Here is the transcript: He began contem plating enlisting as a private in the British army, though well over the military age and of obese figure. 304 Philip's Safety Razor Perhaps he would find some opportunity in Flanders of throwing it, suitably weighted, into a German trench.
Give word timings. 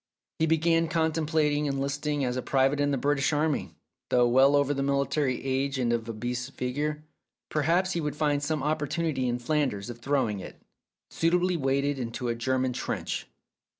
He 0.39 0.47
began 0.47 0.87
contem 0.87 1.27
plating 1.27 1.67
enlisting 1.67 2.25
as 2.25 2.35
a 2.35 2.41
private 2.41 2.79
in 2.79 2.89
the 2.89 2.97
British 2.97 3.31
army, 3.31 3.75
though 4.09 4.27
well 4.27 4.55
over 4.55 4.73
the 4.73 4.81
military 4.81 5.43
age 5.43 5.77
and 5.77 5.93
of 5.93 6.09
obese 6.09 6.49
figure. 6.49 7.03
304 7.51 7.51
Philip's 7.51 7.51
Safety 7.51 7.59
Razor 7.59 7.61
Perhaps 7.61 7.91
he 7.91 8.01
would 8.01 8.15
find 8.15 8.43
some 8.43 8.63
opportunity 8.67 9.27
in 9.27 9.37
Flanders 9.37 9.91
of 9.91 9.99
throwing 9.99 10.39
it, 10.39 10.59
suitably 11.11 11.55
weighted, 11.55 11.99
into 11.99 12.29
a 12.29 12.33
German 12.33 12.73
trench. 12.73 13.27